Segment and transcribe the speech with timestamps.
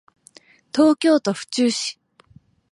[0.75, 1.99] 東京都府中市